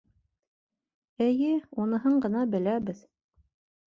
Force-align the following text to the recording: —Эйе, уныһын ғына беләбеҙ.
—Эйе, 1.25 1.51
уныһын 1.83 2.17
ғына 2.25 2.41
беләбеҙ. 2.57 3.03